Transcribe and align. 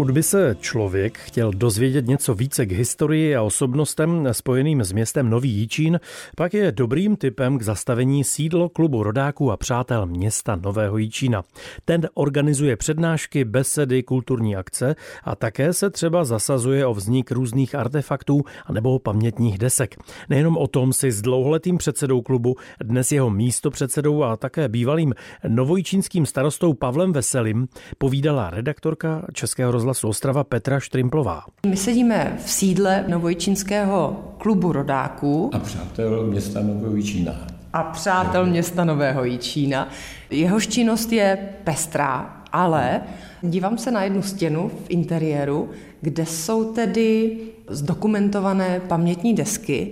Pokud 0.00 0.10
by 0.10 0.22
se 0.22 0.56
člověk 0.60 1.18
chtěl 1.18 1.52
dozvědět 1.52 2.06
něco 2.06 2.34
více 2.34 2.66
k 2.66 2.72
historii 2.72 3.36
a 3.36 3.42
osobnostem 3.42 4.28
spojeným 4.32 4.82
s 4.82 4.92
městem 4.92 5.30
Nový 5.30 5.50
Jíčín, 5.50 6.00
pak 6.36 6.54
je 6.54 6.72
dobrým 6.72 7.16
typem 7.16 7.58
k 7.58 7.62
zastavení 7.62 8.24
sídlo 8.24 8.68
klubu 8.68 9.02
rodáků 9.02 9.52
a 9.52 9.56
přátel 9.56 10.06
města 10.06 10.56
Nového 10.56 10.98
Jíčína. 10.98 11.42
Ten 11.84 12.08
organizuje 12.14 12.76
přednášky, 12.76 13.44
besedy, 13.44 14.02
kulturní 14.02 14.56
akce 14.56 14.96
a 15.24 15.36
také 15.36 15.72
se 15.72 15.90
třeba 15.90 16.24
zasazuje 16.24 16.86
o 16.86 16.94
vznik 16.94 17.30
různých 17.30 17.74
artefaktů 17.74 18.42
nebo 18.70 18.98
pamětních 18.98 19.58
desek. 19.58 19.96
Nejenom 20.28 20.56
o 20.56 20.66
tom 20.66 20.92
si 20.92 21.12
s 21.12 21.22
dlouholetým 21.22 21.78
předsedou 21.78 22.22
klubu, 22.22 22.56
dnes 22.84 23.12
jeho 23.12 23.30
místopředsedou 23.30 24.22
a 24.22 24.36
také 24.36 24.68
bývalým 24.68 25.14
novojíčínským 25.48 26.26
starostou 26.26 26.74
Pavlem 26.74 27.12
Veselým 27.12 27.68
povídala 27.98 28.50
redaktorka 28.50 29.26
Českého 29.32 29.72
rozhlasu 29.72 29.89
Ostrava 30.04 30.44
Petra 30.44 30.80
Štrimplová. 30.80 31.42
My 31.66 31.76
sedíme 31.76 32.38
v 32.44 32.50
sídle 32.50 33.04
Novojčínského 33.08 34.24
klubu 34.38 34.72
rodáků. 34.72 35.50
A 35.52 35.58
přátel 35.58 36.26
města 36.26 36.60
Nového 36.62 36.96
Jíčína. 36.96 37.46
A 37.72 37.82
přátel 37.82 38.46
města 38.46 38.84
Nového 38.84 39.24
Jíčína. 39.24 39.88
Jeho 40.30 40.60
činnost 40.60 41.12
je 41.12 41.38
pestrá, 41.64 42.42
ale 42.52 43.00
dívám 43.42 43.78
se 43.78 43.90
na 43.90 44.04
jednu 44.04 44.22
stěnu 44.22 44.70
v 44.84 44.90
interiéru, 44.90 45.68
kde 46.00 46.26
jsou 46.26 46.72
tedy 46.72 47.36
zdokumentované 47.68 48.80
pamětní 48.88 49.34
desky, 49.34 49.90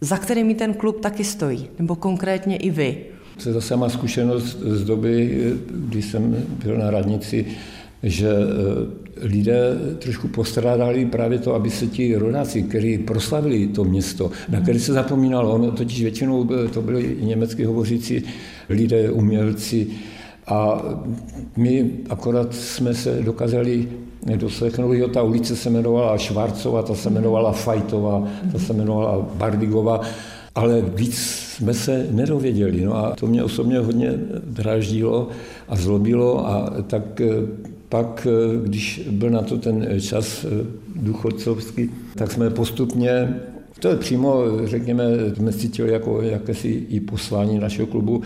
za 0.00 0.16
kterými 0.16 0.54
ten 0.54 0.74
klub 0.74 1.00
taky 1.00 1.24
stojí, 1.24 1.68
nebo 1.78 1.96
konkrétně 1.96 2.56
i 2.56 2.70
vy. 2.70 3.04
To 3.42 3.48
je 3.48 3.52
zase 3.52 3.76
má 3.76 3.88
zkušenost 3.88 4.58
z 4.60 4.84
doby, 4.84 5.40
kdy 5.70 6.02
jsem 6.02 6.36
byl 6.64 6.78
na 6.78 6.90
radnici 6.90 7.46
že 8.02 8.28
eh, 8.28 9.26
lidé 9.26 9.78
trošku 9.98 10.28
postrádali 10.28 11.06
právě 11.06 11.38
to, 11.38 11.54
aby 11.54 11.70
se 11.70 11.86
ti 11.86 12.16
rodáci, 12.16 12.62
kteří 12.62 12.98
proslavili 12.98 13.68
to 13.68 13.84
město, 13.84 14.30
na 14.48 14.60
které 14.60 14.78
se 14.78 14.92
zapomínalo, 14.92 15.54
ono 15.54 15.70
totiž 15.70 16.02
většinou 16.02 16.48
to 16.72 16.82
byli 16.82 17.16
německy 17.20 17.64
hovořící 17.64 18.22
lidé, 18.68 19.10
umělci, 19.10 19.86
a 20.50 20.82
my 21.56 21.90
akorát 22.08 22.54
jsme 22.54 22.94
se 22.94 23.22
dokázali 23.22 23.88
doslechnout, 24.36 24.92
jo, 24.92 25.08
ta 25.08 25.22
ulice 25.22 25.56
se 25.56 25.68
jmenovala 25.68 26.18
Švarcova, 26.18 26.82
ta 26.82 26.94
se 26.94 27.08
jmenovala 27.08 27.52
Fajtová, 27.52 28.28
ta 28.52 28.58
se 28.58 28.72
jmenovala 28.72 29.28
Bardigova, 29.34 30.00
ale 30.54 30.80
víc 30.80 31.18
jsme 31.18 31.74
se 31.74 32.06
nedověděli. 32.10 32.84
No 32.84 32.96
a 32.96 33.14
to 33.14 33.26
mě 33.26 33.44
osobně 33.44 33.78
hodně 33.78 34.12
draždilo 34.44 35.28
a 35.68 35.76
zlobilo 35.76 36.48
a 36.48 36.70
tak 36.86 37.20
eh, 37.20 37.26
pak, 37.90 38.26
eh, 38.30 38.68
když 38.68 39.08
byl 39.10 39.30
na 39.30 39.42
to 39.42 39.58
ten 39.58 40.00
čas 40.00 40.44
eh, 40.44 40.48
důchodcovský, 40.96 41.90
tak 42.14 42.32
jsme 42.32 42.50
postupně, 42.50 43.40
to 43.78 43.88
je 43.88 43.96
přímo, 43.96 44.44
řekněme, 44.64 45.04
jsme 45.36 45.52
cítili 45.52 45.92
jako 45.92 46.22
jakési 46.22 46.68
i 46.68 47.00
poslání 47.00 47.58
našeho 47.58 47.86
klubu, 47.86 48.22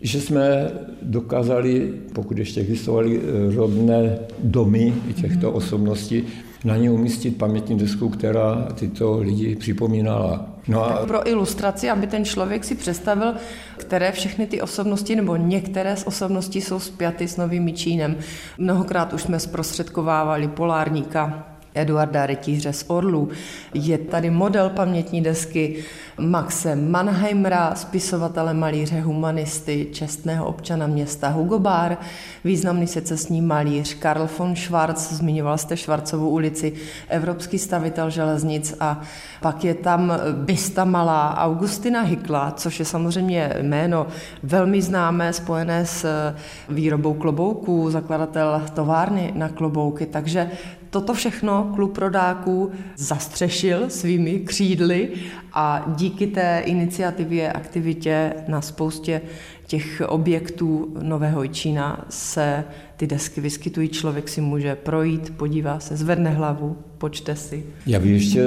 že 0.00 0.20
jsme 0.20 0.70
dokázali, 1.02 1.94
pokud 2.12 2.38
ještě 2.38 2.60
existovaly 2.60 3.20
eh, 3.20 3.54
rodné 3.54 4.18
domy 4.38 4.94
těchto 5.20 5.46
mhm. 5.46 5.56
osobností, 5.56 6.24
na 6.64 6.76
ně 6.76 6.90
umístit 6.90 7.38
pamětní 7.38 7.78
desku, 7.78 8.08
která 8.08 8.68
tyto 8.74 9.18
lidi 9.18 9.56
připomínala. 9.56 10.46
No 10.68 10.84
a... 10.84 10.88
Tak 10.88 11.06
pro 11.06 11.28
ilustraci, 11.28 11.90
aby 11.90 12.06
ten 12.06 12.24
člověk 12.24 12.64
si 12.64 12.74
představil, 12.74 13.34
které 13.76 14.12
všechny 14.12 14.46
ty 14.46 14.60
osobnosti 14.60 15.16
nebo 15.16 15.36
některé 15.36 15.96
z 15.96 16.06
osobností 16.06 16.60
jsou 16.60 16.80
spjaty 16.80 17.28
s 17.28 17.36
Novým 17.36 17.74
Čínem. 17.74 18.16
Mnohokrát 18.58 19.12
už 19.12 19.22
jsme 19.22 19.40
zprostředkovávali 19.40 20.48
polárníka, 20.48 21.51
Eduarda 21.74 22.26
Rytíře 22.26 22.72
z 22.72 22.84
Orlu. 22.88 23.28
Je 23.74 23.98
tady 23.98 24.30
model 24.30 24.70
pamětní 24.70 25.20
desky 25.20 25.84
Maxe 26.18 26.76
Mannheimera, 26.76 27.74
spisovatele, 27.74 28.54
malíře, 28.54 29.00
humanisty, 29.00 29.86
čestného 29.92 30.46
občana 30.46 30.86
města 30.86 31.28
Hugo 31.28 31.58
Bar, 31.58 31.96
významný 32.44 32.86
secesní 32.86 33.40
malíř 33.40 33.94
Karl 33.94 34.28
von 34.38 34.56
Schwarz, 34.56 35.12
zmiňoval 35.12 35.58
jste 35.58 35.76
Švarcovou 35.76 36.28
ulici, 36.28 36.72
evropský 37.08 37.58
stavitel 37.58 38.10
železnic 38.10 38.74
a 38.80 39.00
pak 39.40 39.64
je 39.64 39.74
tam 39.74 40.12
bysta 40.32 40.84
malá 40.84 41.36
Augustina 41.38 42.00
Hykla, 42.00 42.50
což 42.50 42.78
je 42.78 42.84
samozřejmě 42.84 43.54
jméno 43.62 44.06
velmi 44.42 44.82
známé, 44.82 45.32
spojené 45.32 45.86
s 45.86 46.32
výrobou 46.68 47.14
klobouků, 47.14 47.90
zakladatel 47.90 48.62
továrny 48.74 49.32
na 49.34 49.48
klobouky, 49.48 50.06
takže 50.06 50.50
Toto 50.92 51.14
všechno 51.14 51.72
klub 51.74 51.98
rodáků 51.98 52.72
zastřešil 52.96 53.90
svými 53.90 54.40
křídly 54.40 55.10
a 55.52 55.84
díky 55.96 56.26
té 56.26 56.62
iniciativě, 56.64 57.52
aktivitě 57.52 58.32
na 58.48 58.60
spoustě 58.60 59.20
těch 59.66 60.02
objektů 60.08 60.96
Nového 61.02 61.46
Čína 61.46 62.04
se 62.08 62.64
ty 62.96 63.06
desky 63.06 63.40
vyskytují, 63.40 63.88
člověk 63.88 64.28
si 64.28 64.40
může 64.40 64.74
projít, 64.74 65.32
podívá 65.36 65.80
se, 65.80 65.96
zvedne 65.96 66.30
hlavu, 66.30 66.76
počte 66.98 67.36
si. 67.36 67.64
Já 67.86 68.00
bych 68.00 68.10
ještě, 68.10 68.44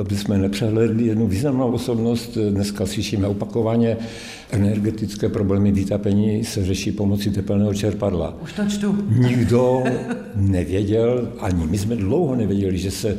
aby 0.00 0.16
jsme 0.16 0.38
nepřehledli 0.38 1.06
jednu 1.06 1.26
významnou 1.26 1.72
osobnost, 1.72 2.38
dneska 2.50 2.86
slyšíme 2.86 3.26
opakovaně, 3.26 3.96
energetické 4.50 5.28
problémy 5.28 5.72
vytápění 5.72 6.44
se 6.44 6.64
řeší 6.64 6.92
pomocí 6.92 7.30
tepelného 7.30 7.74
čerpadla. 7.74 8.34
Už 8.42 8.52
to 8.52 8.62
čtu. 8.68 9.04
Nikdo 9.08 9.82
nevěděl, 10.36 11.32
ani 11.40 11.66
my 11.66 11.78
jsme 11.78 11.96
dlouho 11.96 12.36
nevěděli, 12.36 12.78
že 12.78 12.90
se 12.90 13.18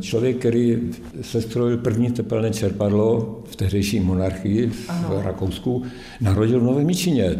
člověk, 0.00 0.36
který 0.36 0.78
se 1.20 1.42
strojil 1.42 1.76
první 1.76 2.10
tepelné 2.10 2.50
čerpadlo 2.50 3.40
v 3.44 3.56
tehdejší 3.56 4.00
monarchii 4.00 4.66
v 4.66 4.90
ano. 4.90 5.22
Rakousku, 5.24 5.82
narodil 6.20 6.60
v 6.60 6.64
Novém 6.64 6.86
Míčině. 6.86 7.36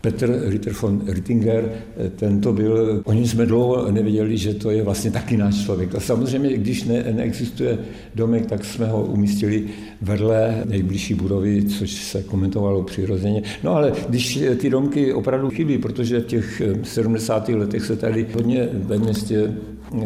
Petr 0.00 0.42
Ritter 0.46 0.72
von 0.82 1.02
Rittinger, 1.06 1.72
tento 2.16 2.52
byl, 2.52 3.02
oni 3.04 3.28
jsme 3.28 3.46
dlouho 3.46 3.90
nevěděli, 3.90 4.36
že 4.36 4.54
to 4.54 4.70
je 4.70 4.82
vlastně 4.82 5.10
taky 5.10 5.36
náš 5.36 5.64
člověk. 5.64 5.94
A 5.94 6.00
samozřejmě, 6.00 6.56
když 6.56 6.84
ne, 6.84 7.04
neexistuje 7.12 7.78
domek, 8.14 8.46
tak 8.46 8.64
jsme 8.64 8.86
ho 8.86 9.04
umístili 9.04 9.64
vedle 10.02 10.62
nejbližší 10.64 11.14
budovy, 11.14 11.64
což 11.64 11.90
se 11.90 12.22
komentovalo 12.22 12.82
přirozeně. 12.82 13.42
No 13.64 13.74
ale 13.74 13.92
když 14.08 14.40
ty 14.56 14.70
domky 14.70 15.12
opravdu 15.12 15.50
chybí, 15.50 15.78
protože 15.78 16.20
v 16.20 16.26
těch 16.26 16.62
70. 16.82 17.48
letech 17.48 17.84
se 17.84 17.96
tady 17.96 18.26
hodně 18.34 18.68
ve 18.72 18.98
městě 18.98 19.52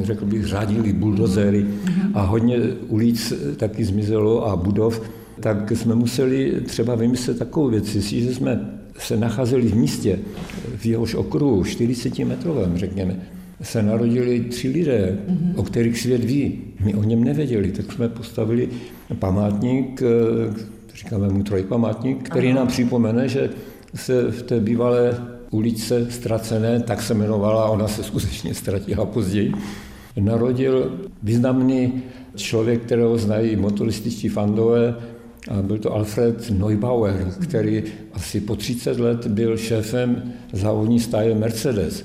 řekl 0.03 0.25
bych, 0.25 0.47
řádili 0.47 0.93
buldozery 0.93 1.67
a 2.15 2.23
hodně 2.23 2.57
ulic 2.89 3.33
taky 3.57 3.85
zmizelo 3.85 4.47
a 4.49 4.57
budov, 4.57 5.03
tak 5.41 5.71
jsme 5.71 5.95
museli 5.95 6.61
třeba 6.67 6.95
vymyslet 6.95 7.39
takovou 7.39 7.69
věc, 7.69 7.87
že 7.87 8.35
jsme 8.35 8.81
se 8.99 9.17
nacházeli 9.17 9.69
v 9.69 9.75
místě, 9.75 10.19
v 10.77 10.87
jehož 10.87 11.15
okruhu 11.15 11.65
40 11.65 12.19
metrovém, 12.19 12.79
řekněme, 12.79 13.17
se 13.63 13.83
narodili 13.83 14.41
tři 14.41 14.69
lidé, 14.69 15.19
mm-hmm. 15.29 15.53
o 15.57 15.63
kterých 15.63 16.01
svět 16.01 16.25
ví. 16.25 16.59
My 16.85 16.95
o 16.95 17.03
něm 17.03 17.25
nevěděli, 17.25 17.73
tak 17.73 17.93
jsme 17.93 18.09
postavili 18.09 18.69
památník, 19.19 20.03
eh, 20.03 20.55
říkáme 20.95 21.29
mu 21.29 21.43
trojpamátník, 21.43 22.23
který 22.23 22.49
Aha. 22.49 22.57
nám 22.57 22.69
připomene, 22.69 23.29
že 23.29 23.51
se 23.95 24.31
v 24.31 24.43
té 24.43 24.61
bývalé 24.61 25.19
ulice 25.51 26.07
Ztracené, 26.11 26.81
tak 26.81 27.03
se 27.03 27.15
jmenovala, 27.15 27.69
ona 27.69 27.89
se 27.89 28.03
skutečně 28.05 28.55
ztratila 28.55 29.07
později, 29.07 29.53
narodil 30.21 31.01
významný 31.23 32.03
člověk, 32.37 32.83
kterého 32.83 33.19
znají 33.19 33.57
motorističtí 33.57 34.29
fandové, 34.29 34.95
a 35.49 35.63
byl 35.63 35.79
to 35.79 35.95
Alfred 35.95 36.51
Neubauer, 36.51 37.33
který 37.43 37.83
asi 38.13 38.41
po 38.41 38.57
30 38.57 39.01
let 39.01 39.27
byl 39.27 39.57
šéfem 39.57 40.23
závodní 40.53 41.01
stáje 41.01 41.35
Mercedes 41.35 42.05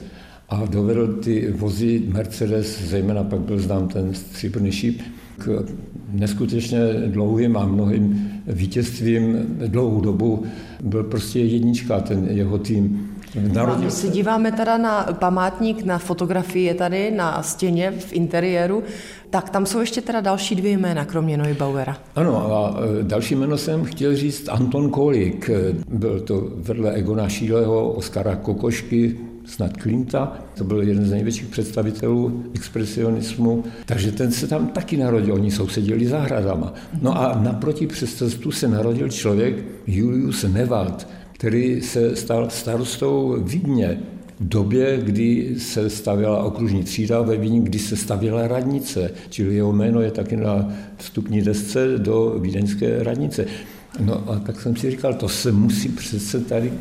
a 0.50 0.66
dovedl 0.66 1.14
ty 1.14 1.52
vozy 1.52 2.04
Mercedes, 2.08 2.82
zejména 2.82 3.24
pak 3.24 3.40
byl 3.40 3.60
znám 3.60 3.88
ten 3.88 4.14
stříbrný 4.14 4.72
šíp, 4.72 5.02
k 5.38 5.66
neskutečně 6.12 6.80
dlouhým 7.08 7.58
a 7.58 7.66
mnohým 7.66 8.32
vítězstvím 8.48 9.38
dlouhou 9.68 10.02
dobu. 10.02 10.44
Byl 10.84 11.04
prostě 11.04 11.40
jednička 11.40 12.00
ten 12.00 12.28
jeho 12.30 12.58
tým. 12.58 13.12
Narodil 13.54 13.92
se. 13.92 14.08
díváme 14.08 14.52
teda 14.52 14.78
na 14.78 15.04
památník, 15.04 15.84
na 15.84 15.98
fotografii 15.98 16.66
je 16.66 16.74
tady 16.74 17.12
na 17.12 17.44
stěně 17.44 17.92
v 17.92 18.14
interiéru, 18.14 18.84
tak 19.30 19.50
tam 19.50 19.66
jsou 19.66 19.80
ještě 19.80 20.02
teda 20.02 20.22
další 20.22 20.56
dvě 20.56 20.72
jména, 20.72 21.06
kromě 21.06 21.38
Neubauera. 21.38 21.98
Ano, 22.16 22.54
a 22.54 22.80
e, 23.00 23.04
další 23.04 23.36
jméno 23.36 23.58
jsem 23.58 23.84
chtěl 23.84 24.16
říct 24.16 24.50
Anton 24.50 24.90
Kolik. 24.90 25.50
Byl 25.90 26.20
to 26.20 26.48
vedle 26.56 26.92
Egona 26.92 27.30
Šíleho, 27.30 27.92
Oskara 27.92 28.36
Kokošky, 28.36 29.18
snad 29.46 29.78
Klimta, 29.78 30.34
to 30.58 30.64
byl 30.64 30.82
jeden 30.82 31.06
z 31.06 31.12
největších 31.12 31.48
představitelů 31.48 32.44
expresionismu, 32.54 33.64
takže 33.86 34.12
ten 34.12 34.32
se 34.32 34.48
tam 34.48 34.68
taky 34.68 34.98
narodil, 34.98 35.34
oni 35.34 35.52
sousedili 35.52 36.08
zahradama. 36.08 36.74
No 37.02 37.22
a 37.22 37.40
naproti 37.44 37.88
přes 37.88 38.14
cestu 38.14 38.52
se 38.52 38.68
narodil 38.68 39.10
člověk 39.10 39.56
Julius 39.88 40.44
Nevald, 40.44 41.08
který 41.36 41.82
se 41.82 42.16
stal 42.16 42.50
starostou 42.50 43.38
Vídně 43.44 44.00
v 44.40 44.48
době, 44.48 45.00
kdy 45.04 45.56
se 45.60 45.90
stavěla 45.90 46.44
okružní 46.44 46.84
třída 46.84 47.22
ve 47.22 47.38
Vídni, 47.38 47.60
kdy 47.60 47.80
se 47.80 47.96
stavěla 47.96 48.48
radnice, 48.48 49.12
čili 49.30 49.56
jeho 49.56 49.74
jméno 49.74 50.02
je 50.02 50.12
taky 50.12 50.38
na 50.38 50.74
vstupní 50.98 51.42
desce 51.42 51.98
do 51.98 52.40
vídeňské 52.40 53.04
radnice. 53.04 53.46
No 54.00 54.30
a 54.30 54.40
tak 54.40 54.62
jsem 54.62 54.76
si 54.76 54.92
říkal, 54.92 55.14
to 55.14 55.30
se 55.30 55.52
musí 55.52 55.90
přece 55.90 56.40
tady 56.40 56.74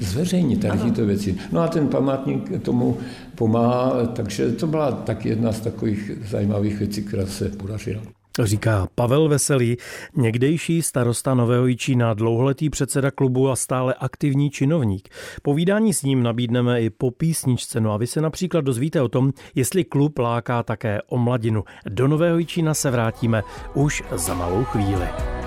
zveřejnit 0.00 0.60
tady 0.60 0.78
tyto 0.78 1.06
věci. 1.06 1.36
No 1.52 1.60
a 1.60 1.68
ten 1.68 1.88
památník 1.88 2.62
tomu 2.62 2.96
pomáhá, 3.34 4.06
takže 4.06 4.52
to 4.52 4.66
byla 4.66 4.92
tak 4.92 5.26
jedna 5.26 5.52
z 5.52 5.60
takových 5.60 6.12
zajímavých 6.30 6.78
věcí, 6.78 7.02
která 7.02 7.26
se 7.26 7.48
podařila. 7.48 8.17
Říká 8.46 8.88
Pavel 8.94 9.28
Veselý, 9.28 9.76
někdejší 10.16 10.82
starosta 10.82 11.34
Nového 11.34 11.66
Jičína, 11.66 12.14
dlouholetý 12.14 12.70
předseda 12.70 13.10
klubu 13.10 13.50
a 13.50 13.56
stále 13.56 13.94
aktivní 13.94 14.50
činovník. 14.50 15.08
Povídání 15.42 15.94
s 15.94 16.02
ním 16.02 16.22
nabídneme 16.22 16.82
i 16.82 16.90
po 16.90 17.10
písničce, 17.10 17.80
no 17.80 17.92
a 17.92 17.96
vy 17.96 18.06
se 18.06 18.20
například 18.20 18.64
dozvíte 18.64 19.02
o 19.02 19.08
tom, 19.08 19.32
jestli 19.54 19.84
klub 19.84 20.18
láká 20.18 20.62
také 20.62 20.98
o 21.08 21.18
mladinu. 21.18 21.64
Do 21.88 22.08
Nového 22.08 22.38
Jičína 22.38 22.74
se 22.74 22.90
vrátíme 22.90 23.42
už 23.74 24.02
za 24.16 24.34
malou 24.34 24.64
chvíli. 24.64 25.37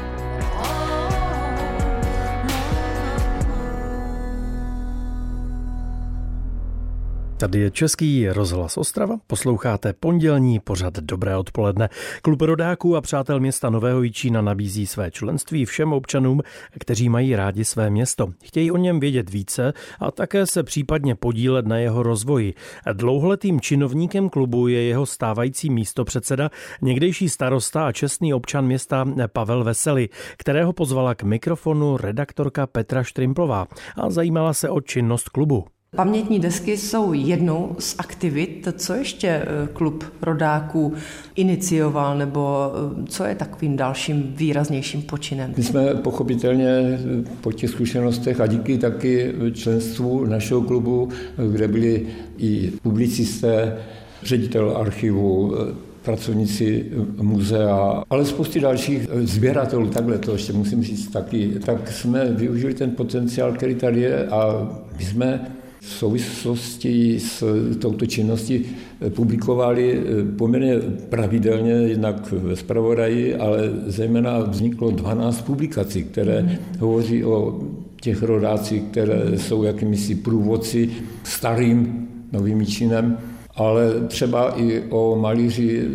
Tady 7.41 7.59
je 7.59 7.71
Český 7.71 8.29
rozhlas 8.29 8.77
Ostrava. 8.77 9.17
Posloucháte 9.27 9.93
pondělní 9.93 10.59
pořad 10.59 10.93
Dobré 10.93 11.37
odpoledne. 11.37 11.89
Klub 12.21 12.41
rodáků 12.41 12.95
a 12.95 13.01
přátel 13.01 13.39
města 13.39 13.69
Nového 13.69 14.01
Jičína 14.01 14.41
nabízí 14.41 14.87
své 14.87 15.11
členství 15.11 15.65
všem 15.65 15.93
občanům, 15.93 16.41
kteří 16.79 17.09
mají 17.09 17.35
rádi 17.35 17.65
své 17.65 17.89
město. 17.89 18.27
Chtějí 18.43 18.71
o 18.71 18.77
něm 18.77 18.99
vědět 18.99 19.29
více 19.29 19.73
a 19.99 20.11
také 20.11 20.45
se 20.45 20.63
případně 20.63 21.15
podílet 21.15 21.67
na 21.67 21.77
jeho 21.77 22.03
rozvoji. 22.03 22.53
Dlouholetým 22.93 23.61
činovníkem 23.61 24.29
klubu 24.29 24.67
je 24.67 24.81
jeho 24.83 25.05
stávající 25.05 25.69
místopředseda, 25.69 26.49
někdejší 26.81 27.29
starosta 27.29 27.87
a 27.87 27.91
čestný 27.91 28.33
občan 28.33 28.65
města 28.65 29.05
Pavel 29.33 29.63
Vesely, 29.63 30.09
kterého 30.37 30.73
pozvala 30.73 31.15
k 31.15 31.23
mikrofonu 31.23 31.97
redaktorka 31.97 32.67
Petra 32.67 33.03
Štrimplová 33.03 33.67
a 33.95 34.09
zajímala 34.09 34.53
se 34.53 34.69
o 34.69 34.81
činnost 34.81 35.29
klubu. 35.29 35.65
Pamětní 35.95 36.39
desky 36.39 36.77
jsou 36.77 37.13
jednou 37.13 37.75
z 37.79 37.95
aktivit. 37.97 38.67
Co 38.77 38.93
ještě 38.93 39.27
eh, 39.27 39.47
klub 39.73 40.03
rodáků 40.21 40.93
inicioval, 41.35 42.17
nebo 42.17 42.71
eh, 42.73 43.05
co 43.07 43.23
je 43.23 43.35
takovým 43.35 43.77
dalším 43.77 44.33
výraznějším 44.37 45.01
počinem? 45.01 45.53
My 45.57 45.63
jsme 45.63 45.95
pochopitelně 45.95 46.67
eh, 46.67 46.99
po 47.41 47.51
těch 47.51 47.69
zkušenostech 47.69 48.41
a 48.41 48.47
díky 48.47 48.77
taky 48.77 49.33
členstvu 49.53 50.25
našeho 50.25 50.61
klubu, 50.61 51.09
kde 51.51 51.67
byli 51.67 52.07
i 52.37 52.71
publicisté, 52.83 53.77
ředitel 54.23 54.77
archivu, 54.77 55.55
pracovníci 56.01 56.91
muzea, 57.21 58.03
ale 58.09 58.25
spousty 58.25 58.59
dalších 58.59 59.07
sběratelů, 59.21 59.87
takhle 59.87 60.17
to 60.17 60.31
ještě 60.31 60.53
musím 60.53 60.83
říct 60.83 61.11
taky, 61.11 61.51
tak 61.65 61.91
jsme 61.91 62.25
využili 62.25 62.73
ten 62.73 62.91
potenciál, 62.91 63.53
který 63.53 63.75
tady 63.75 64.01
je 64.01 64.27
a 64.27 64.69
my 64.97 65.05
jsme 65.05 65.51
v 65.81 65.89
souvislosti 65.89 67.19
s 67.19 67.43
touto 67.79 68.05
činností 68.05 68.65
publikovali 69.09 69.97
eh, 69.97 70.37
poměrně 70.37 70.75
pravidelně, 71.09 71.71
jednak 71.71 72.31
ve 72.31 72.55
zpravodaji, 72.55 73.35
ale 73.35 73.71
zejména 73.87 74.39
vzniklo 74.39 74.91
12 74.91 75.41
publikací, 75.41 76.03
které 76.03 76.41
mm. 76.41 76.49
hovoří 76.79 77.23
o 77.25 77.59
těch 78.01 78.23
rodácích, 78.23 78.83
které 78.91 79.37
jsou 79.37 79.63
jakýmisi 79.63 80.15
průvodci 80.15 80.89
starým 81.23 82.07
novým 82.31 82.65
činem, 82.65 83.17
ale 83.55 83.93
třeba 84.07 84.59
i 84.59 84.83
o 84.89 85.15
malíři 85.21 85.87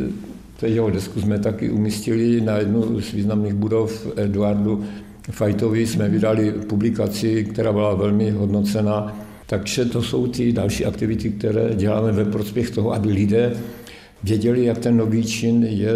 Teď 0.61 0.73
jeho 0.73 0.91
desku 0.91 1.21
jsme 1.21 1.39
taky 1.39 1.71
umístili 1.71 2.41
na 2.41 2.57
jednu 2.57 3.01
z 3.01 3.13
významných 3.13 3.55
budov 3.55 4.07
Eduardu 4.17 4.85
Fajtovi. 5.31 5.87
Jsme 5.87 6.09
vydali 6.09 6.53
publikaci, 6.53 7.45
která 7.45 7.73
byla 7.73 7.95
velmi 7.95 8.31
hodnocená 8.31 9.17
takže 9.47 9.85
to 9.85 10.03
jsou 10.03 10.27
ty 10.27 10.53
další 10.53 10.85
aktivity, 10.85 11.31
které 11.31 11.75
děláme 11.75 12.13
ve 12.13 12.25
prospěch 12.25 12.71
toho, 12.71 12.93
aby 12.93 13.09
lidé 13.09 13.53
věděli, 14.25 14.65
jak 14.65 14.79
ten 14.79 14.97
nový 14.97 15.25
čin 15.25 15.65
je 15.65 15.93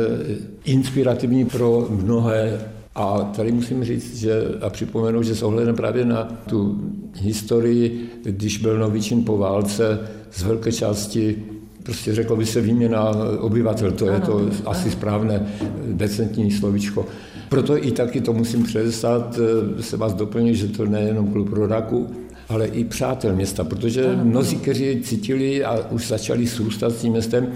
inspirativní 0.65 1.45
pro 1.45 1.87
mnohé. 1.91 2.61
A 2.95 3.19
tady 3.37 3.53
musím 3.53 3.85
říct, 3.85 4.17
že, 4.17 4.43
a 4.61 4.71
připomenout, 4.71 5.23
že 5.23 5.35
s 5.35 5.43
ohledem 5.43 5.75
právě 5.77 6.05
na 6.05 6.25
tu 6.49 6.81
historii, 7.15 8.11
když 8.23 8.59
byl 8.59 8.79
nový 8.79 9.03
čin 9.03 9.25
po 9.25 9.39
válce, 9.39 9.99
z 10.31 10.43
velké 10.43 10.73
části 10.73 11.37
prostě 11.83 12.15
řeklo 12.15 12.37
by 12.37 12.47
se 12.47 12.61
výměna 12.61 13.11
obyvatel, 13.39 13.93
to 13.93 14.07
je 14.07 14.21
to 14.21 14.49
asi 14.65 14.91
správné 14.91 15.47
decentní 15.87 16.51
slovičko. 16.51 17.07
Proto 17.49 17.87
i 17.87 17.91
taky 17.93 18.21
to 18.21 18.33
musím 18.33 18.63
předestat, 18.63 19.39
se 19.81 19.97
vás 19.97 20.15
doplnit, 20.15 20.55
že 20.55 20.69
to 20.69 20.87
nejenom 20.87 21.33
klub 21.33 21.53
rodáků, 21.53 22.07
ale 22.51 22.67
i 22.67 22.85
přátel 22.85 23.35
města, 23.35 23.65
protože 23.65 24.17
mnozí, 24.23 24.57
kteří 24.57 25.01
cítili 25.01 25.65
a 25.65 25.91
už 25.91 26.09
začali 26.09 26.47
srůstat 26.47 26.93
s 26.93 27.01
tím 27.01 27.13
městem, 27.13 27.49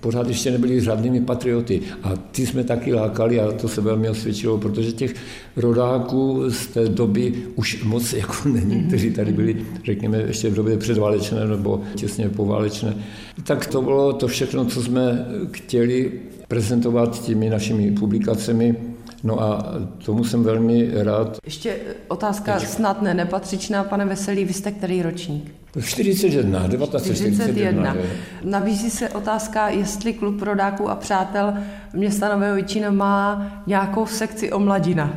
pořád 0.00 0.28
ještě 0.28 0.50
nebyli 0.50 0.80
řádnými 0.80 1.20
patrioty. 1.20 1.80
A 2.02 2.16
ty 2.16 2.46
jsme 2.46 2.64
taky 2.64 2.94
lákali 2.94 3.40
a 3.40 3.52
to 3.52 3.68
se 3.68 3.80
velmi 3.80 4.08
osvědčilo, 4.08 4.58
protože 4.58 4.92
těch 4.92 5.14
rodáků 5.56 6.44
z 6.50 6.66
té 6.66 6.88
doby 6.88 7.34
už 7.54 7.84
moc 7.84 8.12
jako 8.12 8.34
není, 8.48 8.84
kteří 8.84 9.10
tady 9.10 9.32
byli, 9.32 9.56
řekněme, 9.84 10.18
ještě 10.18 10.50
v 10.50 10.54
době 10.54 10.76
předválečné 10.76 11.46
nebo 11.46 11.82
těsně 11.94 12.28
poválečné. 12.28 12.96
Tak 13.44 13.66
to 13.66 13.82
bylo 13.82 14.12
to 14.12 14.28
všechno, 14.28 14.64
co 14.64 14.82
jsme 14.82 15.26
chtěli 15.52 16.12
prezentovat 16.48 17.22
těmi 17.22 17.50
našimi 17.50 17.90
publikacemi. 17.90 18.91
No 19.24 19.42
a 19.42 19.74
tomu 20.04 20.24
jsem 20.24 20.42
velmi 20.42 20.90
rád. 20.94 21.38
Ještě 21.44 21.76
otázka 22.08 22.58
Teď. 22.58 22.68
snad 22.68 23.02
ne, 23.02 23.14
nepatřičná, 23.14 23.84
pane 23.84 24.04
Veselý, 24.04 24.44
vy 24.44 24.52
jste 24.52 24.70
který 24.70 25.02
ročník? 25.02 25.54
41, 25.80 26.68
1941. 26.68 27.96
Nabízí 28.44 28.90
se 28.90 29.08
otázka, 29.08 29.68
jestli 29.68 30.12
klub 30.12 30.42
rodáků 30.42 30.90
a 30.90 30.94
přátel 30.94 31.54
města 31.92 32.28
Nového 32.34 32.56
Jičína 32.56 32.90
má 32.90 33.52
nějakou 33.66 34.06
sekci 34.06 34.52
o 34.52 34.58
mladina. 34.58 35.14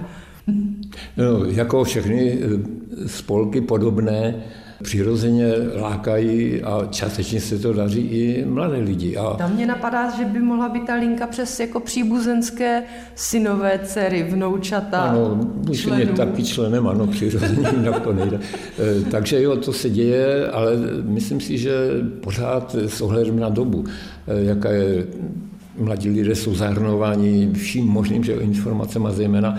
No, 1.17 1.45
jako 1.45 1.83
všechny 1.83 2.39
spolky 3.05 3.61
podobné, 3.61 4.35
přirozeně 4.85 5.53
lákají 5.81 6.61
a 6.63 6.87
částečně 6.89 7.41
se 7.41 7.59
to 7.59 7.73
daří 7.73 7.99
i 7.99 8.45
mladé 8.45 8.77
lidi. 8.77 9.17
A... 9.17 9.33
Tam 9.33 9.53
mě 9.53 9.67
napadá, 9.67 10.17
že 10.17 10.25
by 10.25 10.39
mohla 10.39 10.69
být 10.69 10.85
ta 10.85 10.95
linka 10.95 11.27
přes 11.27 11.59
jako 11.59 11.79
příbuzenské 11.79 12.83
synové 13.15 13.79
dcery, 13.83 14.23
vnoučata. 14.23 15.01
Ano, 15.01 15.49
musím 15.67 15.93
je 15.93 16.05
taky 16.05 16.43
členem, 16.43 16.87
ano, 16.87 17.07
přirozeně, 17.07 17.67
jinak 17.77 17.99
to 17.99 18.13
nejde. 18.13 18.39
E, 18.39 19.01
takže 19.11 19.41
jo, 19.41 19.55
to 19.55 19.73
se 19.73 19.89
děje, 19.89 20.47
ale 20.47 20.71
myslím 21.03 21.41
si, 21.41 21.57
že 21.57 21.71
pořád 22.21 22.75
s 22.75 23.01
ohledem 23.01 23.39
na 23.39 23.49
dobu, 23.49 23.85
e, 24.27 24.43
jaká 24.43 24.69
je 24.69 25.05
mladí 25.77 26.09
lidé 26.09 26.35
jsou 26.35 26.55
zahrnováni 26.55 27.49
vším 27.53 27.85
možným 27.85 28.23
že 28.23 28.33
informacemi, 28.33 29.07
zejména 29.11 29.57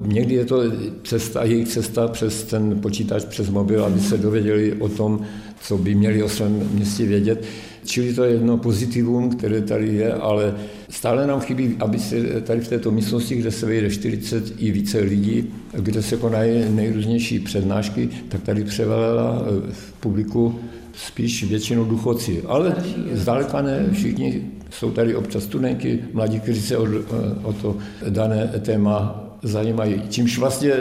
Někdy 0.00 0.34
je 0.34 0.44
to 0.44 0.62
cesta, 1.04 1.44
jejich 1.44 1.68
cesta 1.68 2.08
přes 2.08 2.42
ten 2.42 2.80
počítač, 2.80 3.24
přes 3.24 3.50
mobil, 3.50 3.84
aby 3.84 4.00
se 4.00 4.18
dověděli 4.18 4.72
o 4.72 4.88
tom, 4.88 5.20
co 5.60 5.78
by 5.78 5.94
měli 5.94 6.22
o 6.22 6.28
svém 6.28 6.68
městě 6.72 7.06
vědět. 7.06 7.44
Čili 7.84 8.14
to 8.14 8.24
je 8.24 8.32
jedno 8.32 8.58
pozitivum, 8.58 9.30
které 9.30 9.60
tady 9.60 9.88
je, 9.88 10.12
ale 10.12 10.54
stále 10.88 11.26
nám 11.26 11.40
chybí, 11.40 11.76
aby 11.80 11.98
se 11.98 12.40
tady 12.40 12.60
v 12.60 12.68
této 12.68 12.90
místnosti, 12.90 13.36
kde 13.36 13.50
se 13.50 13.66
vejde 13.66 13.90
40 13.90 14.52
i 14.58 14.70
více 14.70 14.98
lidí, 14.98 15.54
kde 15.72 16.02
se 16.02 16.16
konají 16.16 16.64
nejrůznější 16.70 17.38
přednášky, 17.38 18.08
tak 18.28 18.42
tady 18.42 18.64
převelela 18.64 19.46
v 19.70 19.92
publiku 19.92 20.58
spíš 20.92 21.44
většinou 21.44 21.84
důchodci. 21.84 22.42
Ale 22.46 22.76
zdaleka 23.12 23.62
ne 23.62 23.86
všichni, 23.92 24.50
jsou 24.70 24.90
tady 24.90 25.14
občas 25.14 25.44
studenti, 25.44 25.98
mladí, 26.12 26.40
kteří 26.40 26.62
se 26.62 26.76
o, 26.76 26.86
o 27.42 27.52
to 27.52 27.76
dané 28.08 28.52
téma 28.60 29.23
zajímají. 29.44 30.02
Čímž 30.08 30.38
vlastně 30.38 30.72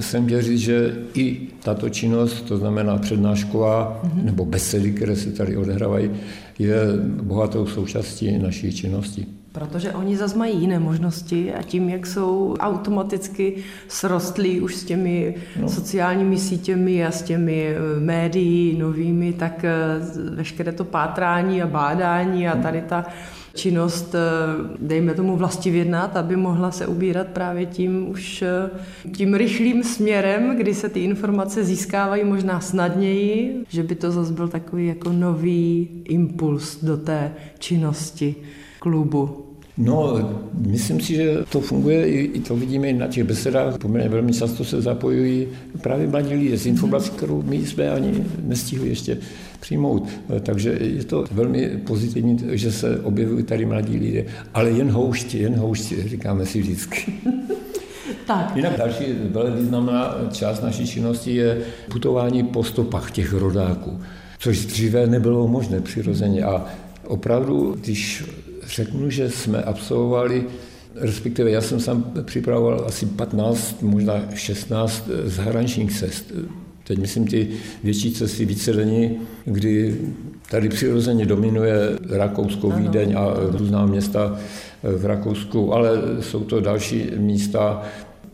jsem 0.00 0.26
chtěl 0.26 0.42
říct, 0.42 0.60
že 0.60 0.96
i 1.14 1.48
tato 1.62 1.88
činnost, 1.88 2.40
to 2.40 2.56
znamená 2.56 2.98
přednášková 2.98 4.00
mm-hmm. 4.04 4.24
nebo 4.24 4.44
besedy, 4.44 4.92
které 4.92 5.16
se 5.16 5.32
tady 5.32 5.56
odehrávají, 5.56 6.10
je 6.58 6.76
bohatou 7.22 7.66
součástí 7.66 8.38
naší 8.38 8.72
činnosti. 8.72 9.26
Protože 9.52 9.92
oni 9.92 10.16
zase 10.16 10.38
mají 10.38 10.60
jiné 10.60 10.78
možnosti 10.78 11.54
a 11.54 11.62
tím, 11.62 11.88
jak 11.88 12.06
jsou 12.06 12.56
automaticky 12.60 13.56
srostlí 13.88 14.60
už 14.60 14.74
s 14.74 14.84
těmi 14.84 15.34
no. 15.60 15.68
sociálními 15.68 16.38
sítěmi 16.38 17.06
a 17.06 17.10
s 17.10 17.22
těmi 17.22 17.68
eh, 17.68 18.00
médií 18.00 18.78
novými, 18.78 19.32
tak 19.32 19.64
eh, 19.64 19.74
veškeré 20.34 20.72
to 20.72 20.84
pátrání 20.84 21.62
a 21.62 21.66
bádání 21.66 22.48
a 22.48 22.56
tady 22.56 22.80
ta 22.80 23.04
činnost, 23.54 24.14
eh, 24.14 24.18
dejme 24.80 25.14
tomu 25.14 25.36
vlastivědnat, 25.36 26.16
aby 26.16 26.36
mohla 26.36 26.70
se 26.70 26.86
ubírat 26.86 27.26
právě 27.26 27.66
tím 27.66 28.08
už 28.08 28.42
eh, 28.42 28.70
tím 29.12 29.34
rychlým 29.34 29.82
směrem, 29.82 30.56
kdy 30.56 30.74
se 30.74 30.88
ty 30.88 31.00
informace 31.00 31.64
získávají 31.64 32.24
možná 32.24 32.60
snadněji, 32.60 33.64
že 33.68 33.82
by 33.82 33.94
to 33.94 34.10
zase 34.10 34.32
byl 34.32 34.48
takový 34.48 34.86
jako 34.86 35.12
nový 35.12 35.88
impuls 36.04 36.84
do 36.84 36.96
té 36.96 37.32
činnosti 37.58 38.34
klubu. 38.78 39.47
No, 39.80 40.30
myslím 40.66 41.00
si, 41.00 41.14
že 41.14 41.36
to 41.52 41.60
funguje, 41.60 42.08
i 42.08 42.40
to 42.40 42.56
vidíme 42.56 42.92
na 42.92 43.06
těch 43.06 43.24
besedách. 43.24 43.78
Poměrně 43.78 44.08
velmi 44.08 44.32
často 44.32 44.64
se 44.64 44.82
zapojují 44.82 45.46
právě 45.82 46.06
mladí 46.06 46.34
lidé 46.34 46.58
s 46.58 46.66
informací, 46.66 47.10
kterou 47.10 47.42
my 47.42 47.56
jsme 47.66 47.90
ani 47.90 48.24
nestihli 48.42 48.88
ještě 48.88 49.18
přijmout. 49.60 50.08
Takže 50.40 50.78
je 50.80 51.04
to 51.04 51.24
velmi 51.30 51.68
pozitivní, 51.86 52.38
že 52.50 52.72
se 52.72 53.00
objevují 53.00 53.44
tady 53.44 53.66
mladí 53.66 53.96
lidé, 53.96 54.24
ale 54.54 54.70
jen 54.70 54.90
houšti, 54.90 55.38
jen 55.38 55.54
houšti, 55.54 56.08
říkáme 56.08 56.46
si 56.46 56.60
vždycky. 56.60 57.12
Tak. 58.26 58.56
Jinak 58.56 58.76
další 58.78 59.04
velmi 59.30 59.60
významná 59.60 60.14
část 60.32 60.62
naší 60.62 60.86
činnosti 60.86 61.34
je 61.34 61.60
putování 61.90 62.42
po 62.42 62.64
stopách 62.64 63.10
těch 63.10 63.32
rodáků, 63.32 64.00
což 64.38 64.66
dříve 64.66 65.06
nebylo 65.06 65.48
možné 65.48 65.80
přirozeně. 65.80 66.42
A 66.42 66.66
opravdu, 67.06 67.76
když 67.80 68.24
řeknu, 68.78 69.10
že 69.10 69.30
jsme 69.30 69.62
absolvovali, 69.62 70.44
respektive 70.94 71.50
já 71.50 71.60
jsem 71.60 71.80
sám 71.80 72.12
připravoval 72.24 72.84
asi 72.86 73.06
15, 73.06 73.82
možná 73.82 74.14
16 74.34 75.08
zahraničních 75.24 75.98
cest. 75.98 76.32
Teď 76.84 76.98
myslím 76.98 77.26
ty 77.26 77.48
větší 77.84 78.12
cesty 78.12 78.44
vícedenní, 78.44 79.18
kdy 79.44 79.96
tady 80.50 80.68
přirozeně 80.68 81.26
dominuje 81.26 81.74
Rakousko, 82.10 82.70
Vídeň 82.70 83.14
a 83.18 83.34
různá 83.58 83.86
města 83.86 84.38
v 84.82 85.04
Rakousku, 85.06 85.74
ale 85.74 85.90
jsou 86.20 86.40
to 86.40 86.60
další 86.60 87.10
místa. 87.16 87.82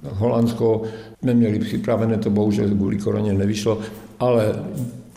Holandsko 0.03 0.83
neměli 1.23 1.59
připravené, 1.59 2.19
to 2.19 2.31
bohužel 2.31 2.69
kvůli 2.69 2.99
koroně 2.99 3.33
nevyšlo, 3.33 3.81
ale 4.21 4.53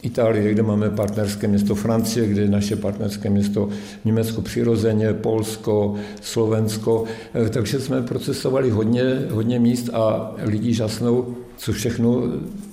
Itálie, 0.02 0.52
kde 0.52 0.64
máme 0.64 0.90
partnerské 0.90 1.48
město, 1.48 1.76
Francie, 1.76 2.28
kde 2.28 2.42
je 2.42 2.50
naše 2.50 2.76
partnerské 2.76 3.30
město, 3.30 3.70
Německo 4.06 4.42
přirozeně, 4.42 5.14
Polsko, 5.14 5.96
Slovensko. 6.22 7.04
Eh, 7.46 7.50
takže 7.50 7.80
jsme 7.80 8.02
procesovali 8.02 8.70
hodně, 8.70 9.04
hodně 9.32 9.60
míst 9.60 9.90
a 9.94 10.32
lidi 10.44 10.74
žasnou, 10.74 11.36
co 11.58 11.72
všechno... 11.72 12.22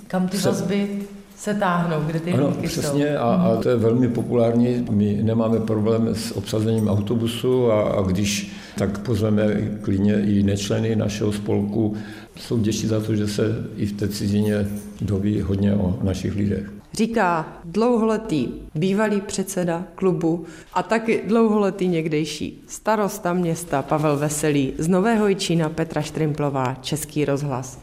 Kam 0.06 0.28
ty 0.28 0.38
se... 0.38 0.48
vazby 0.48 0.88
se 1.36 1.54
táhnou, 1.54 2.00
kde 2.06 2.20
ty 2.20 2.32
ano, 2.32 2.56
přesně 2.62 3.06
jsou. 3.06 3.18
A, 3.18 3.34
a 3.34 3.56
to 3.56 3.68
je 3.68 3.76
velmi 3.76 4.08
populární. 4.08 4.86
My 4.90 5.18
nemáme 5.22 5.60
problém 5.60 6.08
s 6.12 6.36
obsazením 6.36 6.88
autobusu 6.88 7.72
a, 7.72 7.82
a 7.82 8.02
když 8.02 8.52
tak 8.78 8.98
pozveme 8.98 9.70
klidně 9.80 10.14
i 10.14 10.42
nečleny 10.42 10.96
našeho 10.96 11.32
spolku. 11.32 11.96
Jsou 12.36 12.56
vděční 12.56 12.88
za 12.88 13.00
to, 13.00 13.16
že 13.16 13.28
se 13.28 13.42
i 13.76 13.86
v 13.86 13.92
té 13.92 14.08
cizině 14.08 14.66
doví 15.00 15.40
hodně 15.40 15.74
o 15.74 15.98
našich 16.02 16.36
lidech. 16.36 16.83
Říká 16.94 17.58
dlouholetý 17.64 18.48
bývalý 18.74 19.20
předseda 19.20 19.84
klubu 19.94 20.44
a 20.74 20.82
taky 20.82 21.22
dlouholetý 21.26 21.88
někdejší 21.88 22.62
starosta 22.66 23.32
města 23.32 23.82
Pavel 23.82 24.16
Veselý 24.16 24.74
z 24.78 24.88
Nového 24.88 25.28
Jičína 25.28 25.68
Petra 25.68 26.02
Štrimplová, 26.02 26.76
Český 26.80 27.24
rozhlas. 27.24 27.78